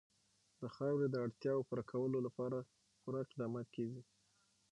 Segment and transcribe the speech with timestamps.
[0.61, 2.57] د خاورې د اړتیاوو پوره کولو لپاره
[3.01, 4.01] پوره اقدامات کېږي.